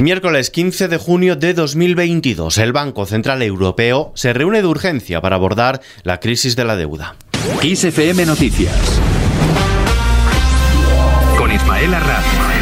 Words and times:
Miércoles 0.00 0.48
15 0.48 0.88
de 0.88 0.96
junio 0.96 1.36
de 1.36 1.52
2022, 1.52 2.56
el 2.56 2.72
Banco 2.72 3.04
Central 3.04 3.42
Europeo 3.42 4.12
se 4.14 4.32
reúne 4.32 4.62
de 4.62 4.66
urgencia 4.66 5.20
para 5.20 5.36
abordar 5.36 5.82
la 6.04 6.20
crisis 6.20 6.56
de 6.56 6.64
la 6.64 6.74
deuda. 6.74 7.16
XFM 7.60 8.24
Noticias. 8.24 8.74
Con 11.36 11.52
Ismael 11.52 11.92
Arranz. 11.92 12.59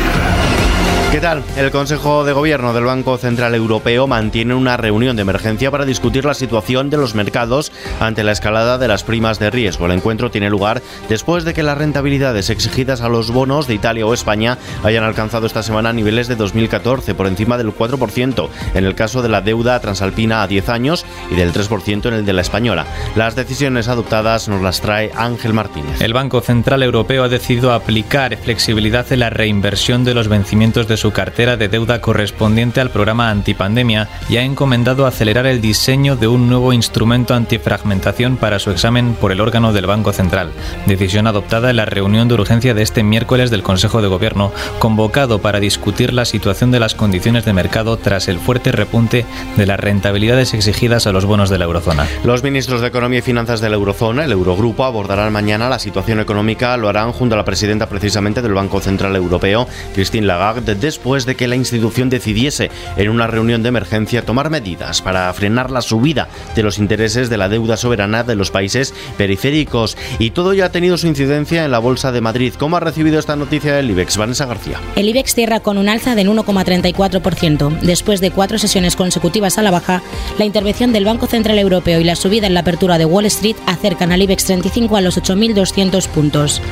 ¿Qué 1.11 1.23
tal? 1.23 1.43
El 1.57 1.71
Consejo 1.71 2.23
de 2.23 2.35
Gobierno 2.35 2.75
del 2.75 2.85
Banco 2.85 3.17
Central 3.17 3.55
Europeo 3.55 4.07
mantiene 4.07 4.55
una 4.55 4.77
reunión 4.77 5.17
de 5.17 5.23
emergencia 5.23 5.71
para 5.71 5.87
discutir 5.87 6.27
la 6.27 6.35
situación 6.35 6.91
de 6.91 6.99
los 6.99 7.15
mercados 7.15 7.73
ante 7.99 8.23
la 8.25 8.33
escalada 8.33 8.77
de 8.77 8.89
las 8.89 9.05
primas 9.05 9.39
de 9.39 9.49
riesgo. 9.49 9.87
El 9.87 9.93
encuentro 9.93 10.31
tiene 10.31 10.51
lugar 10.51 10.83
después 11.09 11.45
de 11.45 11.55
que 11.55 11.63
las 11.63 11.79
rentabilidades 11.79 12.51
exigidas 12.51 13.01
a 13.01 13.09
los 13.09 13.31
bonos 13.31 13.67
de 13.67 13.73
Italia 13.73 14.05
o 14.05 14.13
España 14.13 14.59
hayan 14.85 15.03
alcanzado 15.03 15.47
esta 15.47 15.63
semana 15.63 15.95
niveles 15.95 16.29
de 16.29 16.37
2014 16.37 17.15
por 17.15 17.27
encima 17.27 17.57
del 17.57 17.75
4% 17.75 18.51
en 18.75 18.85
el 18.85 18.95
caso 18.95 19.23
de 19.23 19.31
la 19.31 19.41
deuda 19.41 19.81
transalpina 19.81 20.43
a 20.43 20.47
10 20.47 20.69
años 20.69 21.07
y 21.31 21.37
del 21.37 21.55
3% 21.55 22.07
en 22.07 22.15
el 22.15 22.27
de 22.27 22.35
la 22.35 22.43
española. 22.43 22.85
Las 23.17 23.35
decisiones 23.35 23.89
adoptadas 23.89 24.51
nos 24.51 24.61
las 24.61 24.83
trae 24.83 25.11
Ángel 25.17 25.55
Martínez. 25.55 26.03
El 26.03 26.13
Banco 26.13 26.43
Central 26.43 26.83
Europeo 26.83 27.25
ha 27.25 27.29
decidido 27.31 27.73
aplicar 27.73 28.37
flexibilidad 28.37 29.11
en 29.11 29.21
la 29.21 29.31
reinversión 29.31 30.05
de 30.05 30.13
los 30.13 30.29
vencimientos 30.29 30.87
de 30.87 30.98
su 30.99 31.13
cartera 31.13 31.57
de 31.57 31.69
deuda 31.69 32.01
correspondiente 32.01 32.81
al 32.81 32.91
programa 32.91 33.31
antipandemia 33.31 34.09
y 34.29 34.37
ha 34.37 34.43
encomendado 34.43 35.07
acelerar 35.07 35.47
el 35.47 35.61
diseño 35.61 36.17
de 36.17 36.29
un 36.29 36.49
nuevo 36.49 36.73
instrumento 36.73 37.35
antifragmentación 37.35 38.37
para 38.37 38.59
su 38.59 38.71
examen 38.71 39.15
por 39.15 39.33
el 39.33 39.41
órgano 39.41 39.73
del 39.73 39.87
Banco 39.87 40.13
Central, 40.13 40.51
decisión 40.87 41.27
adoptada 41.27 41.71
en 41.71 41.77
la 41.77 41.85
reunión 41.85 42.29
de 42.29 42.35
urgencia 42.35 42.75
de 42.75 42.83
este 42.83 43.03
miércoles 43.03 43.51
del 43.51 43.63
Consejo 43.63 44.03
de 44.03 44.09
Gobierno, 44.09 44.53
convocado 44.79 45.41
para 45.41 45.61
discutir 45.61 46.13
la 46.13 46.25
situación 46.25 46.71
de 46.71 46.81
las 46.81 46.95
condiciones 46.95 47.45
de 47.45 47.53
mercado 47.53 47.97
tras 47.97 48.29
el 48.29 48.39
fuerte 48.39 48.73
repunte 48.73 49.25
de 49.57 49.67
las 49.67 49.81
rentabilidades 49.81 50.55
exigidas 50.55 51.07
a 51.07 51.13
los 51.13 51.25
bonos 51.25 51.51
de 51.51 51.59
la 51.59 51.65
eurozona. 51.65 52.07
Los 52.25 52.43
ministros 52.43 52.81
de 52.81 52.89
Economía 52.89 53.21
y 53.21 53.23
Finanzas 53.23 53.61
de 53.61 53.71
la 53.71 53.77
eurozona, 53.77 54.25
el 54.25 54.33
Eurogrupo, 54.33 54.85
abordarán 54.85 55.33
mañana 55.33 55.69
la 55.69 55.79
situación 55.79 56.21
económica, 56.21 56.77
lo 56.77 56.89
harán 56.89 57.13
junto 57.13 57.35
a 57.35 57.39
la 57.39 57.45
presidenta 57.45 57.89
precisamente 57.89 58.43
del 58.43 58.55
Banco 58.55 58.81
Central 58.81 59.15
Europeo, 59.17 59.69
Christine 59.95 60.27
Lagarde, 60.27 60.75
después 60.89 61.27
de 61.27 61.35
que 61.35 61.49
la 61.49 61.55
institución 61.55 62.09
decidiese 62.09 62.71
en 62.97 63.11
una 63.11 63.27
reunión 63.27 63.63
de 63.63 63.69
emergencia 63.69 64.25
tomar 64.25 64.49
medidas 64.49 65.03
para 65.03 65.31
frenar 65.35 65.71
la 65.71 65.83
subida 65.83 66.29
de 66.57 66.63
los 66.63 66.79
intereses 66.79 67.29
de 67.29 67.37
la 67.37 67.51
deuda 67.51 67.77
soberana 67.77 68.25
de 68.25 68.35
los 68.35 68.51
países 68.51 68.95
periféricos. 69.19 69.99
Y 70.19 70.31
todo 70.31 70.55
ya 70.55 70.65
ha 70.65 70.73
tenido 70.73 70.97
su 70.97 71.07
incidencia 71.07 71.67
en 71.67 71.73
la 71.73 71.79
Bolsa 71.79 72.11
de 72.11 72.23
Madrid. 72.23 72.55
¿Cómo 72.59 72.79
ha 72.79 72.81
recibido 72.81 73.19
esta 73.19 73.37
noticia 73.37 73.79
el 73.79 73.91
IBEX? 73.91 74.17
Vanessa 74.17 74.47
García. 74.47 74.81
El 74.97 75.11
IBEX 75.11 75.35
cierra 75.35 75.61
con 75.61 75.77
un 75.77 75.91
alza 75.91 76.15
del 76.15 76.31
1,34%. 76.31 77.81
Después 77.81 78.23
de 78.23 78.31
cuatro 78.31 78.59
sesiones 78.59 78.97
consecutivas 78.97 79.59
a 79.59 79.63
la 79.63 79.71
baja, 79.71 80.01
la 80.39 80.47
intervención 80.47 80.95
del 80.95 81.05
Banco 81.05 81.27
Central 81.27 81.59
Europeo 81.59 82.01
y 82.01 82.05
la 82.05 82.17
subida 82.17 82.47
en 82.47 82.55
la 82.55 82.61
apertura 82.61 82.97
de 82.97 83.05
Wall 83.05 83.27
Street 83.27 83.57
acercan 83.67 84.11
al 84.11 84.23
IBEX 84.23 84.47
35 84.47 84.97
a 84.97 85.03
los 85.03 85.21
8.200 85.21 86.09
puntos. 86.09 86.63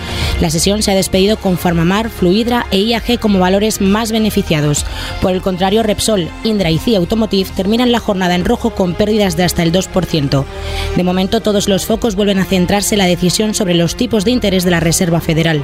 La 0.41 0.49
sesión 0.49 0.83
se 0.83 0.93
ha 0.93 0.95
despedido 0.95 1.37
con 1.37 1.59
Farmamar, 1.59 2.09
Fluidra 2.09 2.67
e 2.71 2.79
IAG 2.79 3.21
como 3.21 3.41
valores 3.41 3.83
más 3.83 4.06
beneficiados. 4.13 4.85
Por 5.21 5.33
el 5.33 5.43
contrario, 5.43 5.83
Repsol, 5.83 6.29
Indra 6.45 6.71
y 6.71 6.79
CIA 6.79 6.99
Automotive 6.99 7.51
terminan 7.55 7.93
la 7.93 8.01
jornada 8.01 8.35
en 8.35 8.45
rojo 8.45 8.71
con 8.71 8.95
pérdidas 8.95 9.37
de 9.37 9.45
hasta 9.45 9.63
el 9.63 9.73
2%. 9.73 10.45
De 10.97 11.05
momento, 11.05 11.41
todos 11.41 11.69
los 11.69 11.87
focos 11.87 12.15
vuelven 12.15 12.39
a 12.39 12.45
centrarse 12.45 12.95
en 12.95 12.99
la 12.99 13.07
decisión 13.07 13.55
sobre 13.55 13.75
los 13.75 13.97
tipos 13.97 14.25
de 14.25 14.31
interés 14.31 14.65
de 14.65 14.71
la 14.71 14.81
Reserva 14.81 15.21
Federal. 15.21 15.63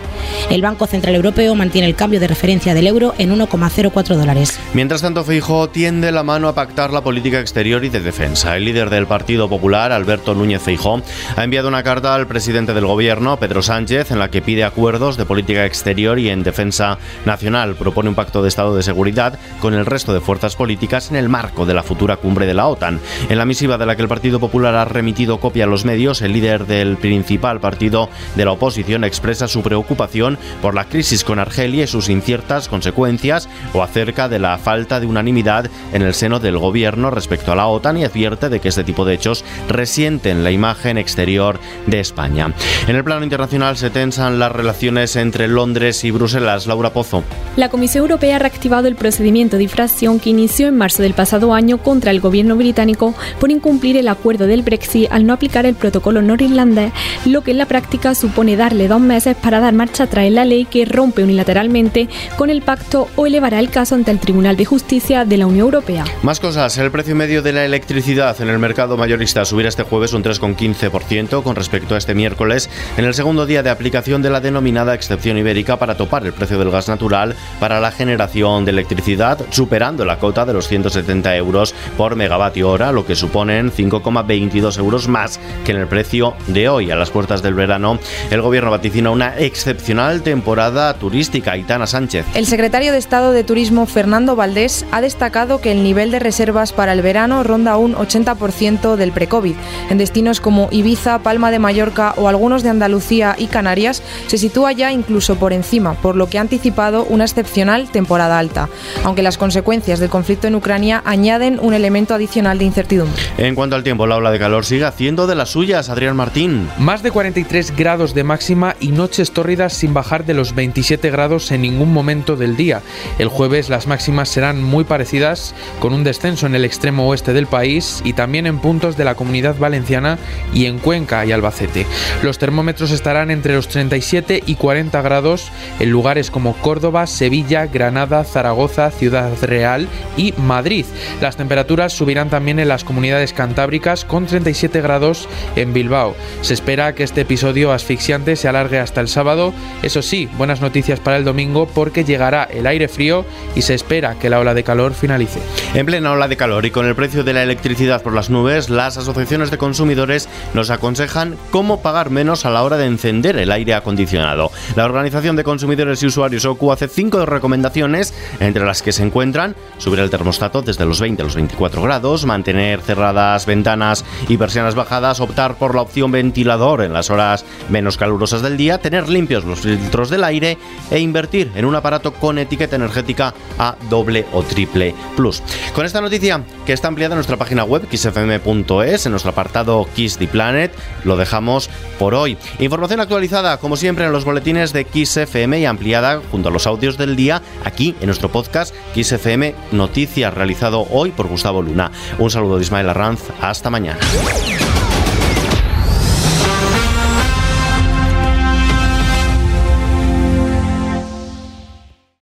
El 0.51 0.63
Banco 0.63 0.87
Central 0.87 1.15
Europeo 1.15 1.55
mantiene 1.55 1.89
el 1.89 1.95
cambio 1.95 2.21
de 2.21 2.29
referencia 2.29 2.75
del 2.75 2.87
euro 2.87 3.15
en 3.19 3.37
1,04 3.37 4.17
dólares. 4.17 4.59
Mientras 4.75 5.03
tanto, 5.03 5.25
Feijóo 5.25 5.69
tiende 5.69 6.13
la 6.13 6.23
mano 6.23 6.49
a 6.49 6.55
pactar 6.55 6.93
la 6.93 7.03
política 7.03 7.41
exterior 7.41 7.85
y 7.85 7.89
de 7.89 8.01
defensa. 8.01 8.57
El 8.57 8.65
líder 8.65 8.91
del 8.91 9.07
Partido 9.07 9.49
Popular, 9.49 9.93
Alberto 9.93 10.35
Núñez 10.35 10.63
Feijóo, 10.63 11.03
ha 11.37 11.45
enviado 11.45 11.69
una 11.69 11.83
carta 11.83 12.15
al 12.15 12.27
presidente 12.27 12.75
del 12.75 12.87
gobierno, 12.87 13.39
Pedro 13.39 13.63
Sánchez, 13.63 14.11
en 14.11 14.19
la 14.19 14.31
que 14.31 14.43
pide 14.43 14.65
acuerdos 14.65 15.17
de 15.17 15.27
política 15.27 15.67
exterior 15.67 16.19
y 16.19 16.29
en 16.29 16.43
defensa 16.43 16.99
nacional. 17.25 17.75
Propone 17.75 18.09
un 18.09 18.15
pacto 18.15 18.32
de 18.41 18.49
estado 18.49 18.75
de 18.75 18.83
seguridad 18.83 19.39
con 19.61 19.75
el 19.75 19.85
resto 19.85 20.15
de 20.15 20.21
fuerzas 20.21 20.57
políticas 20.57 21.11
en 21.11 21.17
el 21.17 21.29
marco 21.29 21.67
de 21.67 21.75
la 21.75 21.83
futura 21.83 22.17
cumbre 22.17 22.47
de 22.47 22.55
la 22.55 22.69
OTAN. 22.69 23.01
En 23.29 23.37
la 23.37 23.45
misiva 23.45 23.77
de 23.77 23.85
la 23.85 23.97
que 23.97 24.03
el 24.03 24.09
Partido 24.09 24.41
Popular 24.41 24.75
ha 24.77 24.85
remitido 24.85 25.41
copia 25.41 25.65
a 25.65 25.67
los 25.67 25.85
medios, 25.85 26.23
el 26.23 26.33
líder 26.33 26.67
del 26.67 26.97
principal 26.97 27.61
partido 27.61 28.09
de 28.37 28.45
la 28.45 28.53
oposición 28.53 29.05
expresa 29.05 29.49
su 29.49 29.63
preocupación 29.63 30.39
por 30.63 30.75
la 30.75 30.85
crisis 30.85 31.25
con 31.25 31.39
Argelia 31.39 31.85
y 31.85 31.89
sus 31.89 32.09
inciertas 32.09 32.69
consecuencias 32.69 33.49
o 33.75 33.83
acerca 33.83 34.29
de 34.29 34.39
la 34.39 34.57
falta 34.59 35.01
de 35.01 35.07
unanimidad 35.07 35.69
en 35.93 36.03
el 36.03 36.15
seno 36.15 36.39
del 36.39 36.59
gobierno 36.59 37.11
respecto 37.11 37.53
a 37.53 37.57
la 37.57 37.67
OTAN 37.67 37.99
y 37.99 38.05
advierte 38.05 38.49
de 38.49 38.61
que 38.61 38.69
este 38.69 38.85
tipo 38.85 39.05
de 39.05 39.15
hechos 39.15 39.45
resienten 39.69 40.45
la 40.45 40.53
imagen 40.53 40.97
exterior 40.97 41.59
de 41.87 41.99
España. 41.99 42.53
En 42.87 42.95
el 42.95 43.05
plano 43.05 43.25
internacional 43.25 43.77
se 43.77 43.91
tensan 43.91 44.39
las 44.39 44.53
relaciones 44.53 45.17
entre 45.17 45.49
Londres 45.49 46.05
y 46.05 46.11
Bruselas. 46.13 46.67
Laura 46.67 46.91
Pozo. 46.91 47.25
La 47.57 47.69
Comisión 47.69 48.03
Europea 48.03 48.22
ha 48.31 48.39
reactivado 48.39 48.87
el 48.87 48.95
procedimiento 48.95 49.57
de 49.57 49.65
infracción 49.65 50.21
que 50.21 50.31
inició 50.31 50.69
en 50.69 50.77
marzo 50.77 51.03
del 51.03 51.15
pasado 51.15 51.55
año 51.55 51.79
contra 51.79 52.13
el 52.13 52.21
gobierno 52.21 52.55
británico 52.55 53.15
por 53.41 53.51
incumplir 53.51 53.97
el 53.97 54.07
acuerdo 54.07 54.47
del 54.47 54.63
Brexit 54.63 55.11
al 55.11 55.27
no 55.27 55.33
aplicar 55.33 55.67
el 55.67 55.75
protocolo 55.75 56.23
norirlandés, 56.23 56.93
lo 57.25 57.41
que 57.43 57.51
en 57.51 57.59
la 57.59 57.67
práctica 57.67 58.15
supone 58.15 58.57
darle 58.57 58.87
dos 58.87 59.01
meses 59.01 59.37
para 59.37 59.59
dar 59.59 59.75
marcha 59.75 60.05
atrás 60.05 60.27
en 60.27 60.37
la 60.37 60.45
ley 60.45 60.67
que 60.67 60.85
rompe 60.85 61.25
unilateralmente 61.25 62.09
con 62.37 62.51
el 62.51 62.63
pacto 62.63 63.09
o 63.17 63.27
elevará 63.27 63.59
el 63.59 63.71
caso 63.71 63.97
ante 63.97 64.13
el 64.13 64.21
Tribunal 64.21 64.57
de 64.57 64.67
Justicia 64.67 65.25
de 65.25 65.39
la 65.39 65.47
Unión 65.47 65.65
Europea. 65.65 66.05
Más 66.23 66.39
cosas. 66.39 66.79
El 66.79 66.93
precio 66.93 67.17
medio 67.17 67.43
de 67.43 67.53
la 67.53 67.65
electricidad 67.65 68.41
en 68.41 68.49
el 68.49 68.59
mercado 68.59 68.97
mayorista 68.97 69.45
subirá 69.45 69.69
este 69.69 69.83
jueves 69.83 70.13
un 70.13 70.23
3,15% 70.23 71.43
con 71.43 71.57
respecto 71.57 71.97
a 71.97 71.99
este 71.99 72.15
miércoles, 72.15 72.71
en 72.97 73.05
el 73.05 73.15
segundo 73.15 73.47
día 73.47 73.63
de 73.63 73.71
aplicación 73.71 74.23
de 74.23 74.31
la 74.31 74.41
denominada 74.41 74.95
excepción 74.95 75.39
ibérica 75.39 75.79
para 75.79 75.97
topar 75.97 76.25
el 76.25 76.33
precio 76.33 76.59
del 76.59 76.71
gas 76.71 76.89
natural 76.89 77.35
para 77.59 77.81
la 77.81 77.91
generación 77.91 78.12
de 78.13 78.71
electricidad, 78.71 79.39
superando 79.51 80.05
la 80.05 80.19
cota 80.19 80.45
de 80.45 80.53
los 80.53 80.69
170 80.69 81.37
euros 81.37 81.75
por 81.97 82.15
megavatio 82.15 82.71
hora, 82.71 82.93
lo 82.93 83.07
que 83.07 83.17
suponen 83.17 83.73
5,22 83.73 84.79
euros 84.79 85.09
más 85.09 85.41
que 85.65 85.73
en 85.73 85.79
el 85.79 85.87
precio 85.87 86.35
de 86.47 86.69
hoy. 86.69 86.91
A 86.91 86.97
las 86.97 87.11
puertas 87.11 87.43
del 87.43 87.55
verano, 87.55 87.99
el 88.31 88.43
gobierno 88.43 88.71
vaticina 88.71 89.11
una 89.11 89.37
excepcional 89.39 90.23
temporada 90.23 90.95
turística. 90.95 91.57
Itana 91.57 91.87
Sánchez. 91.87 92.27
El 92.35 92.47
secretario 92.47 92.93
de 92.93 92.99
Estado 92.99 93.33
de 93.33 93.45
Turismo, 93.45 93.87
Fernando 93.87 94.37
Valdés, 94.37 94.85
ha 94.93 95.01
destacado 95.01 95.61
que 95.61 95.73
el 95.73 95.83
nivel 95.83 96.11
de 96.11 96.19
reservas 96.19 96.73
para 96.73 96.93
el 96.93 97.03
verano 97.03 97.43
ronda 97.43 97.77
un 97.77 97.95
80% 97.95 98.97
del 98.97 99.13
pre-COVID. 99.13 99.57
En 99.91 99.99
destinos 99.99 100.41
como 100.41 100.69
Ibiza, 100.71 101.19
Palma 101.21 101.51
de 101.51 101.59
Mallorca 101.59 102.15
o 102.17 102.29
algunos 102.29 102.63
de 102.63 102.69
Andalucía 102.69 103.35
y 103.39 103.47
Canarias, 103.47 104.03
se 104.27 104.39
sitúa 104.39 104.73
ya 104.73 104.93
incluso 104.93 105.37
por 105.37 105.53
encima, 105.53 105.95
por 105.95 106.15
lo 106.15 106.29
que 106.29 106.39
ha 106.39 106.43
anticipado 106.43 107.05
una 107.05 107.25
excepcional 107.25 107.89
temporada 107.89 108.02
alta, 108.11 108.69
aunque 109.05 109.23
las 109.23 109.39
consecuencias 109.39 109.99
del 109.99 110.11
conflicto 110.11 110.47
en 110.47 110.55
Ucrania 110.55 111.03
añaden 111.05 111.59
un 111.61 111.75
elemento 111.75 112.15
adicional 112.15 112.59
de 112.59 112.65
incertidumbre. 112.65 113.23
En 113.39 113.55
cuanto 113.55 113.77
al 113.77 113.83
tiempo, 113.83 114.07
la 114.07 114.17
ola 114.17 114.31
de 114.31 114.39
calor 114.39 114.65
sigue 114.65 114.85
haciendo 114.85 115.27
de 115.27 115.35
las 115.35 115.51
suyas, 115.51 115.89
Adrián 115.89 116.17
Martín. 116.17 116.69
Más 116.79 117.03
de 117.03 117.11
43 117.11 117.77
grados 117.77 118.15
de 118.15 118.25
máxima 118.25 118.77
y 118.81 118.89
noches 118.89 119.33
tórridas 119.33 119.73
sin 119.73 119.95
bajar 119.95 120.25
de 120.25 120.35
los 120.35 120.55
27 120.55 121.11
grados 121.11 121.51
en 121.51 121.63
ningún 121.63 121.93
momento 121.93 122.37
del 122.37 122.57
día. 122.57 122.83
El 123.19 123.29
jueves 123.29 123.69
las 123.69 123.87
máximas 123.87 124.29
serán 124.29 124.63
muy 124.63 124.85
parecidas, 124.85 125.55
con 125.81 125.93
un 125.93 126.05
descenso 126.05 126.47
en 126.47 126.55
el 126.55 126.65
extremo 126.65 127.09
oeste 127.09 127.33
del 127.33 127.47
país 127.47 128.03
y 128.05 128.13
también 128.13 128.47
en 128.47 128.59
puntos 128.59 128.97
de 128.97 129.05
la 129.05 129.15
comunidad 129.15 129.57
valenciana 129.59 130.19
y 130.53 130.67
en 130.67 130.79
Cuenca 130.79 131.25
y 131.25 131.33
Albacete. 131.33 131.87
Los 132.23 132.39
termómetros 132.39 132.91
estarán 132.91 133.31
entre 133.31 133.55
los 133.55 133.69
37 133.69 134.43
y 134.47 134.55
40 134.57 135.01
grados 135.03 135.51
en 135.81 135.91
lugares 135.91 136.31
como 136.31 136.55
Córdoba, 136.55 137.07
Sevilla, 137.07 137.67
Granada, 137.67 137.82
Zaragoza, 138.25 138.91
Ciudad 138.91 139.31
Real 139.43 139.89
y 140.17 140.35
Madrid. 140.39 140.87
Las 141.21 141.37
temperaturas 141.37 141.93
subirán 141.93 142.31
también 142.31 142.59
en 142.59 142.69
las 142.69 142.85
comunidades 142.85 143.33
cantábricas 143.33 144.05
con 144.05 144.27
37 144.27 144.81
grados 144.81 145.29
en 145.57 145.73
Bilbao. 145.73 146.15
Se 146.43 146.55
espera 146.55 146.95
que 146.95 147.03
este 147.03 147.23
episodio 147.23 147.73
asfixiante 147.73 148.37
se 148.37 148.49
alargue 148.49 148.79
hasta 148.79 149.01
el 149.01 149.09
sábado. 149.09 149.53
Eso 149.83 150.03
sí, 150.03 150.29
buenas 150.39 150.61
noticias 150.61 151.01
para 151.01 151.17
el 151.17 151.25
domingo 151.25 151.67
porque 151.67 152.05
llegará 152.05 152.45
el 152.45 152.67
aire 152.67 152.89
frío 152.89 153.25
y 153.55 153.63
se 153.63 153.75
espera 153.75 154.15
que 154.15 154.31
la 154.31 154.39
ola 154.39 154.55
de 154.55 154.65
calor 154.65 154.95
finalice. 154.95 155.41
En 155.75 155.87
plena 155.87 156.13
ola 156.13 156.29
de 156.29 156.37
calor 156.37 156.65
y 156.67 156.71
con 156.71 156.87
el 156.87 156.95
precio 156.95 157.25
de 157.25 157.33
la 157.33 157.43
electricidad 157.43 158.03
por 158.03 158.13
las 158.13 158.31
nubes, 158.31 158.71
las 158.71 158.97
asociaciones 158.97 159.51
de 159.51 159.59
consumidores 159.59 160.29
nos 160.55 160.71
aconsejan 160.71 161.37
cómo 161.51 161.83
pagar 161.83 162.11
menos 162.11 162.47
a 162.47 162.51
la 162.51 162.63
hora 162.63 162.77
de 162.77 162.87
encender 162.87 163.37
el 163.37 163.51
aire 163.51 163.75
acondicionado. 163.75 164.51
La 164.77 164.85
Organización 164.85 165.37
de 165.37 165.45
Consumidores 165.45 166.03
y 166.03 166.07
Usuarios 166.07 166.45
OCU 166.45 166.73
hace 166.73 166.89
cinco 166.89 167.25
recomendaciones 167.27 167.72
entre 167.75 168.65
las 168.65 168.83
que 168.83 168.93
se 168.93 169.03
encuentran 169.03 169.57
subir 169.79 170.01
el 170.01 170.11
termostato 170.11 170.63
desde 170.63 170.85
los 170.85 171.01
20 171.01 171.23
a 171.23 171.25
los 171.25 171.35
24 171.35 171.83
grados, 171.83 172.27
mantener 172.27 172.81
cerradas 172.81 173.47
ventanas 173.47 174.05
y 174.29 174.37
persianas 174.37 174.75
bajadas, 174.75 175.21
optar 175.21 175.57
por 175.57 175.75
la 175.75 175.83
opción 175.83 176.13
ventilador 176.13 176.83
en 176.83 176.93
las 176.93 177.11
horas 177.11 177.45
menos 177.69 177.97
calurosas 177.97 178.43
del 178.43 178.57
día, 178.57 178.79
tener 178.79 179.09
limpios 179.09 179.45
los 179.45 179.61
filtros 179.61 180.11
del 180.11 180.25
aire 180.25 180.59
e 180.91 180.99
invertir 180.99 181.51
en 181.55 181.65
un 181.65 181.75
aparato 181.75 182.13
con 182.13 182.39
etiqueta 182.39 182.77
energética 182.77 183.35
a 183.59 183.77
doble 183.89 184.27
o 184.33 184.43
triple 184.43 184.95
plus. 185.17 185.43
Con 185.75 185.87
esta 185.87 186.01
noticia 186.01 186.43
que 186.67 186.73
está 186.73 186.89
ampliada 186.89 187.15
en 187.15 187.19
nuestra 187.19 187.37
página 187.37 187.65
web 187.65 187.87
kissfm.es, 187.89 189.07
en 189.07 189.13
nuestro 189.13 189.31
apartado 189.31 189.87
Kiss 189.95 190.19
the 190.19 190.27
Planet, 190.27 190.73
lo 191.05 191.17
dejamos 191.17 191.71
por 191.99 192.15
hoy. 192.15 192.37
Información 192.59 193.01
actualizada, 193.01 193.59
como 193.59 193.77
siempre, 193.77 194.05
en 194.05 194.13
los 194.13 194.25
boletines 194.25 194.73
de 194.73 194.85
Kiss 194.85 195.17
FM 195.17 195.61
y 195.61 195.65
ampliada 195.65 196.21
junto 196.31 196.49
a 196.49 196.53
los 196.53 196.67
audios 196.67 196.99
del 196.99 197.17
día 197.17 197.43
aquí 197.65 197.95
en 198.01 198.07
nuestro 198.07 198.31
podcast 198.31 198.75
Kiss 198.95 199.13
FM 199.13 199.55
Noticias, 199.73 200.33
realizado 200.33 200.87
hoy 200.91 201.11
por 201.11 201.29
Gustavo 201.29 201.63
Luna. 201.63 201.91
Un 202.19 202.31
saludo 202.31 202.57
de 202.57 202.63
Ismael 202.63 202.89
Arranz, 202.89 203.23
hasta 203.41 203.71
mañana. 203.71 204.01